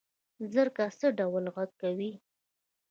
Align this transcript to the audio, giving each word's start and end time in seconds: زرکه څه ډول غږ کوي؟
زرکه 0.53 0.85
څه 0.99 1.07
ډول 1.19 1.45
غږ 1.55 1.71
کوي؟ 1.81 2.11